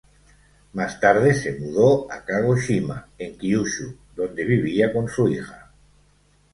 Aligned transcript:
Más 0.73 0.99
tarde 0.99 1.31
se 1.35 1.59
mudó 1.59 2.11
a 2.11 2.25
Kagoshima 2.25 3.09
en 3.19 3.37
Kyushu, 3.37 3.99
donde 4.15 4.45
vivía 4.45 4.91
con 4.91 5.07
su 5.07 5.27
hija. 5.27 5.71